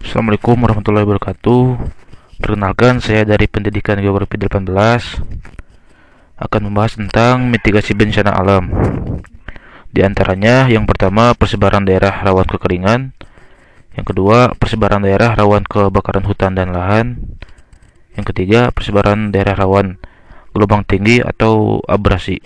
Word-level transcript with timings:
Assalamualaikum 0.00 0.56
warahmatullahi 0.64 1.04
wabarakatuh. 1.04 1.76
Perkenalkan 2.40 3.04
saya 3.04 3.28
dari 3.28 3.44
Pendidikan 3.44 4.00
Geografi 4.00 4.40
18 4.40 4.64
Akan 6.40 6.60
membahas 6.64 6.96
tentang 6.96 7.44
mitigasi 7.52 7.92
bencana 7.92 8.32
alam. 8.32 8.64
Di 9.92 10.00
antaranya 10.00 10.72
yang 10.72 10.88
pertama 10.88 11.36
persebaran 11.36 11.84
daerah 11.84 12.24
rawan 12.24 12.48
kekeringan. 12.48 13.12
Yang 13.92 14.16
kedua 14.16 14.56
persebaran 14.56 15.04
daerah 15.04 15.36
rawan 15.36 15.68
kebakaran 15.68 16.24
hutan 16.24 16.56
dan 16.56 16.72
lahan. 16.72 17.20
Yang 18.16 18.32
ketiga 18.32 18.72
persebaran 18.72 19.28
daerah 19.36 19.52
rawan 19.52 20.00
gelombang 20.56 20.88
tinggi 20.88 21.20
atau 21.20 21.84
abrasi. 21.84 22.40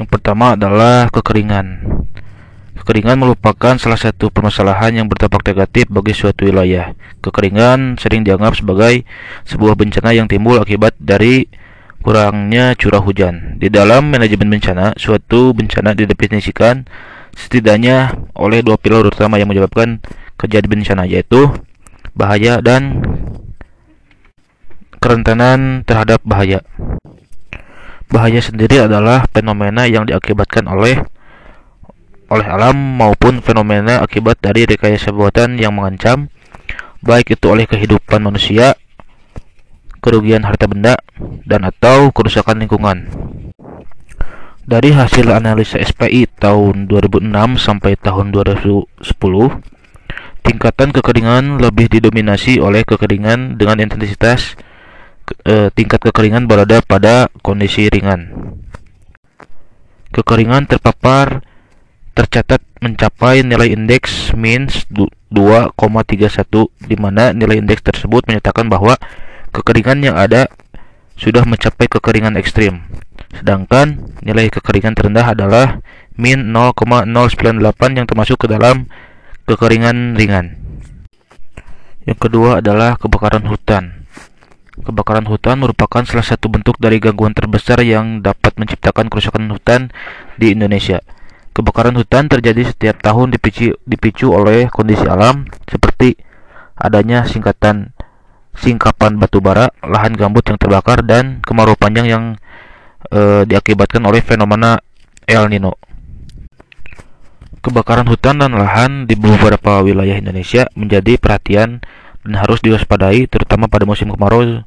Yang 0.00 0.08
pertama 0.08 0.56
adalah 0.56 1.12
kekeringan 1.12 1.93
Kekeringan 2.74 3.22
merupakan 3.22 3.78
salah 3.78 3.94
satu 3.94 4.34
permasalahan 4.34 4.98
yang 4.98 5.06
berdampak 5.06 5.46
negatif 5.46 5.86
bagi 5.86 6.10
suatu 6.10 6.50
wilayah. 6.50 6.98
Kekeringan 7.22 8.02
sering 8.02 8.26
dianggap 8.26 8.58
sebagai 8.58 9.06
sebuah 9.46 9.78
bencana 9.78 10.10
yang 10.10 10.26
timbul 10.26 10.58
akibat 10.58 10.98
dari 10.98 11.46
kurangnya 12.02 12.74
curah 12.74 13.00
hujan. 13.00 13.62
Di 13.62 13.70
dalam 13.70 14.10
manajemen 14.10 14.50
bencana, 14.58 14.98
suatu 14.98 15.54
bencana 15.54 15.94
didefinisikan 15.94 16.84
setidaknya 17.32 18.14
oleh 18.34 18.60
dua 18.60 18.74
pilar 18.74 19.06
utama 19.06 19.38
yang 19.38 19.48
menyebabkan 19.48 20.02
kejadian 20.34 20.82
bencana 20.82 21.06
yaitu 21.06 21.50
bahaya 22.14 22.58
dan 22.58 23.02
kerentanan 24.98 25.86
terhadap 25.86 26.18
bahaya. 26.26 26.60
Bahaya 28.10 28.42
sendiri 28.42 28.82
adalah 28.82 29.26
fenomena 29.30 29.86
yang 29.86 30.06
diakibatkan 30.06 30.66
oleh 30.70 31.02
oleh 32.34 32.50
alam 32.50 32.74
maupun 32.74 33.38
fenomena 33.38 34.02
akibat 34.02 34.42
dari 34.42 34.66
rekayasa 34.66 35.14
buatan 35.14 35.54
yang 35.54 35.78
mengancam 35.78 36.34
baik 37.04 37.36
itu 37.36 37.46
oleh 37.52 37.68
kehidupan 37.68 38.24
manusia, 38.24 38.74
kerugian 40.00 40.42
harta 40.42 40.64
benda, 40.64 40.96
dan 41.44 41.68
atau 41.68 42.08
kerusakan 42.10 42.64
lingkungan. 42.64 43.12
Dari 44.64 44.96
hasil 44.96 45.28
analisa 45.28 45.76
SPI 45.76 46.24
tahun 46.40 46.88
2006 46.88 47.60
sampai 47.60 48.00
tahun 48.00 48.32
2010, 48.32 48.88
tingkatan 50.40 50.88
kekeringan 50.96 51.60
lebih 51.60 51.92
didominasi 51.92 52.56
oleh 52.64 52.80
kekeringan 52.88 53.60
dengan 53.60 53.84
intensitas 53.84 54.56
eh, 55.44 55.68
tingkat 55.76 56.00
kekeringan 56.00 56.48
berada 56.48 56.80
pada 56.80 57.28
kondisi 57.44 57.92
ringan. 57.92 58.56
Kekeringan 60.16 60.64
terpapar 60.64 61.44
tercatat 62.14 62.62
mencapai 62.78 63.42
nilai 63.42 63.74
indeks 63.74 64.30
min 64.38 64.70
2,31 64.70 65.34
di 66.86 66.96
mana 66.96 67.34
nilai 67.34 67.58
indeks 67.58 67.82
tersebut 67.82 68.30
menyatakan 68.30 68.70
bahwa 68.70 68.94
kekeringan 69.50 69.98
yang 70.02 70.16
ada 70.16 70.46
sudah 71.18 71.42
mencapai 71.42 71.90
kekeringan 71.90 72.38
ekstrim. 72.38 72.86
Sedangkan 73.34 74.14
nilai 74.22 74.46
kekeringan 74.50 74.94
terendah 74.94 75.34
adalah 75.34 75.82
min 76.14 76.54
0,098 76.54 77.98
yang 77.98 78.06
termasuk 78.06 78.46
ke 78.46 78.46
dalam 78.46 78.86
kekeringan 79.50 80.14
ringan. 80.14 80.54
Yang 82.06 82.18
kedua 82.30 82.62
adalah 82.62 82.94
kebakaran 82.94 83.48
hutan. 83.50 84.06
Kebakaran 84.74 85.26
hutan 85.30 85.62
merupakan 85.62 86.02
salah 86.02 86.26
satu 86.26 86.50
bentuk 86.50 86.76
dari 86.82 86.98
gangguan 86.98 87.30
terbesar 87.30 87.78
yang 87.86 88.20
dapat 88.20 88.58
menciptakan 88.58 89.06
kerusakan 89.06 89.50
hutan 89.54 89.94
di 90.34 90.50
Indonesia. 90.50 90.98
Kebakaran 91.54 91.94
hutan 91.94 92.26
terjadi 92.26 92.66
setiap 92.66 92.98
tahun 92.98 93.30
dipicu, 93.30 93.78
dipicu 93.86 94.34
oleh 94.34 94.66
kondisi 94.66 95.06
alam 95.06 95.46
seperti 95.70 96.18
adanya 96.74 97.22
singkatan 97.22 97.94
singkapan 98.58 99.18
batu 99.18 99.42
bara, 99.42 99.70
lahan 99.82 100.14
gambut 100.14 100.46
yang 100.46 100.58
terbakar, 100.58 101.02
dan 101.02 101.42
kemarau 101.42 101.74
panjang 101.74 102.06
yang 102.06 102.24
e, 103.10 103.46
diakibatkan 103.46 104.02
oleh 104.06 104.22
fenomena 104.22 104.78
El 105.26 105.50
Nino. 105.50 105.78
Kebakaran 107.62 108.06
hutan 108.06 108.42
dan 108.42 108.52
lahan 108.54 109.06
di 109.08 109.16
beberapa 109.16 109.80
wilayah 109.80 110.20
Indonesia 110.20 110.68
menjadi 110.76 111.16
perhatian 111.16 111.80
dan 112.22 112.32
harus 112.36 112.60
diwaspadai 112.60 113.24
terutama 113.26 113.72
pada 113.72 113.88
musim 113.88 114.12
kemarau 114.12 114.62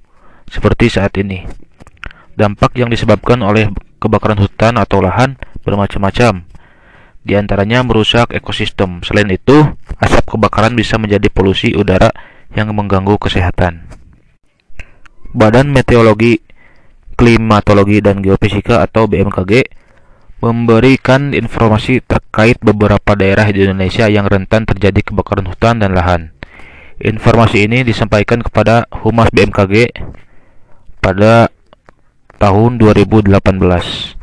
seperti 0.49 0.89
saat 0.89 1.13
ini. 1.19 1.45
Dampak 2.37 2.73
yang 2.79 2.89
disebabkan 2.89 3.41
oleh 3.45 3.69
kebakaran 4.01 4.41
hutan 4.41 4.77
atau 4.81 5.01
lahan 5.01 5.37
bermacam-macam, 5.61 6.45
di 7.27 7.35
antaranya 7.35 7.83
merusak 7.83 8.31
ekosistem. 8.31 9.03
Selain 9.03 9.27
itu, 9.27 9.75
asap 9.99 10.39
kebakaran 10.39 10.71
bisa 10.79 10.95
menjadi 10.95 11.27
polusi 11.27 11.75
udara 11.75 12.09
yang 12.55 12.71
mengganggu 12.71 13.19
kesehatan. 13.19 13.83
Badan 15.35 15.69
Meteorologi, 15.75 16.39
Klimatologi 17.19 17.99
dan 17.99 18.23
Geofisika 18.23 18.79
atau 18.79 19.11
BMKG 19.11 19.67
memberikan 20.39 21.33
informasi 21.33 21.99
terkait 22.05 22.61
beberapa 22.63 23.17
daerah 23.17 23.49
di 23.49 23.65
Indonesia 23.65 24.07
yang 24.07 24.29
rentan 24.29 24.63
terjadi 24.69 25.01
kebakaran 25.11 25.49
hutan 25.49 25.83
dan 25.83 25.91
lahan. 25.97 26.31
Informasi 26.97 27.69
ini 27.69 27.85
disampaikan 27.85 28.41
kepada 28.41 28.89
Humas 29.03 29.29
BMKG 29.29 29.91
pada 31.01 31.49
tahun 32.37 32.81
2018. 32.81 34.16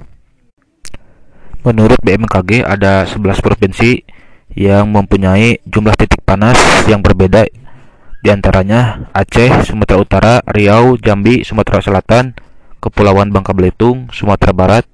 Menurut 1.65 1.97
BMKG 2.05 2.61
ada 2.61 3.09
11 3.09 3.41
provinsi 3.41 4.05
yang 4.53 4.85
mempunyai 4.93 5.65
jumlah 5.65 5.97
titik 5.97 6.21
panas 6.21 6.61
yang 6.85 7.01
berbeda 7.01 7.49
di 8.21 8.29
antaranya 8.29 9.09
Aceh, 9.17 9.65
Sumatera 9.65 9.97
Utara, 9.97 10.35
Riau, 10.45 11.01
Jambi, 11.01 11.41
Sumatera 11.41 11.81
Selatan, 11.81 12.37
Kepulauan 12.85 13.33
Bangka 13.33 13.57
Belitung, 13.57 14.13
Sumatera 14.13 14.53
Barat, 14.53 14.85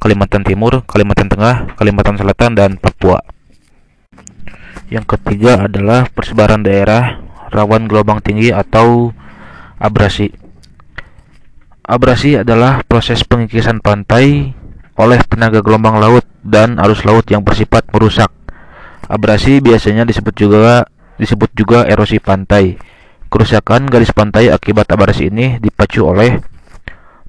Kalimantan 0.00 0.40
Timur, 0.40 0.88
Kalimantan 0.88 1.28
Tengah, 1.28 1.76
Kalimantan 1.76 2.16
Selatan, 2.16 2.56
dan 2.56 2.70
Papua. 2.80 3.20
Yang 4.88 5.20
ketiga 5.20 5.68
adalah 5.68 6.08
persebaran 6.08 6.64
daerah 6.64 7.20
rawan 7.52 7.92
gelombang 7.92 8.24
tinggi 8.24 8.56
atau 8.56 9.12
abrasi. 9.76 10.32
Abrasi 11.84 12.40
adalah 12.40 12.80
proses 12.88 13.20
pengikisan 13.20 13.84
pantai 13.84 14.55
oleh 14.96 15.20
tenaga 15.28 15.60
gelombang 15.60 16.00
laut 16.00 16.24
dan 16.40 16.80
arus 16.80 17.04
laut 17.04 17.24
yang 17.28 17.44
bersifat 17.44 17.84
merusak. 17.92 18.32
Abrasi 19.06 19.62
biasanya 19.62 20.02
disebut 20.08 20.34
juga 20.34 20.88
disebut 21.20 21.52
juga 21.52 21.84
erosi 21.84 22.18
pantai. 22.18 22.80
Kerusakan 23.28 23.90
garis 23.92 24.10
pantai 24.10 24.48
akibat 24.48 24.88
abrasi 24.90 25.28
ini 25.28 25.60
dipacu 25.60 26.06
oleh 26.06 26.40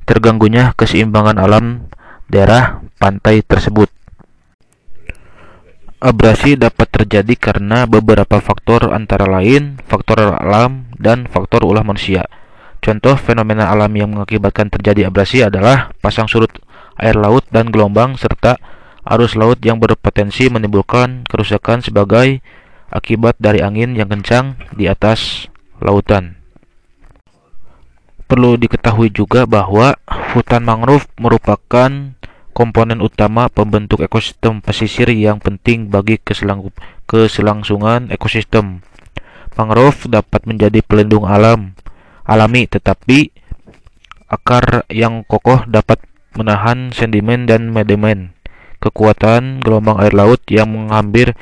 terganggunya 0.07 0.71
keseimbangan 0.79 1.35
alam 1.37 1.91
daerah 2.31 2.79
pantai 2.97 3.43
tersebut. 3.43 3.91
Abrasi 5.97 6.53
dapat 6.53 6.93
terjadi 6.93 7.33
karena 7.33 7.89
beberapa 7.89 8.37
faktor 8.37 8.93
antara 8.93 9.25
lain 9.25 9.81
faktor 9.89 10.37
alam 10.37 10.93
dan 10.95 11.25
faktor 11.25 11.65
ulah 11.65 11.81
manusia. 11.81 12.29
Contoh 12.77 13.17
fenomena 13.17 13.73
alam 13.73 13.89
yang 13.97 14.13
mengakibatkan 14.13 14.69
terjadi 14.69 15.09
abrasi 15.09 15.41
adalah 15.41 15.89
pasang 15.97 16.29
surut 16.29 16.53
air 16.97 17.17
laut 17.17 17.45
dan 17.53 17.69
gelombang 17.69 18.17
serta 18.17 18.57
arus 19.07 19.39
laut 19.39 19.61
yang 19.63 19.79
berpotensi 19.79 20.51
menimbulkan 20.51 21.23
kerusakan 21.25 21.79
sebagai 21.79 22.43
akibat 22.91 23.39
dari 23.39 23.63
angin 23.63 23.95
yang 23.95 24.11
kencang 24.11 24.59
di 24.75 24.91
atas 24.91 25.47
lautan. 25.79 26.35
Perlu 28.27 28.59
diketahui 28.59 29.07
juga 29.07 29.47
bahwa 29.47 29.95
hutan 30.35 30.67
mangrove 30.67 31.07
merupakan 31.15 32.17
komponen 32.51 32.99
utama 32.99 33.47
pembentuk 33.47 34.03
ekosistem 34.03 34.59
pesisir 34.59 35.07
yang 35.15 35.39
penting 35.39 35.87
bagi 35.87 36.19
keselang 36.19 36.67
keselangsungan 37.07 38.11
ekosistem. 38.11 38.83
Mangrove 39.55 40.11
dapat 40.11 40.43
menjadi 40.43 40.83
pelindung 40.83 41.23
alam 41.23 41.77
alami 42.27 42.67
tetapi 42.67 43.31
akar 44.27 44.83
yang 44.91 45.23
kokoh 45.23 45.63
dapat 45.63 46.03
menahan 46.37 46.93
sedimen 46.93 47.49
dan 47.49 47.73
medemen. 47.73 48.37
Kekuatan 48.77 49.59
gelombang 49.65 49.97
air 49.99 50.13
laut 50.13 50.39
yang 50.47 50.69
mengambil 50.69 51.33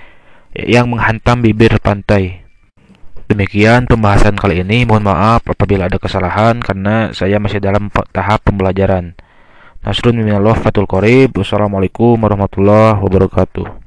yang 0.56 0.88
menghantam 0.88 1.44
bibir 1.44 1.76
pantai. 1.84 2.48
Demikian 3.28 3.86
pembahasan 3.86 4.40
kali 4.40 4.64
ini. 4.64 4.88
Mohon 4.88 5.12
maaf 5.12 5.44
apabila 5.46 5.92
ada 5.92 6.00
kesalahan 6.00 6.64
karena 6.64 7.12
saya 7.12 7.42
masih 7.44 7.60
dalam 7.60 7.92
tahap 8.16 8.48
pembelajaran. 8.48 9.20
Nasrun 9.84 10.18
minallah 10.18 10.56
fatul 10.58 10.88
qorib. 10.88 11.36
Wassalamualaikum 11.36 12.16
warahmatullahi 12.18 13.02
wabarakatuh. 13.02 13.85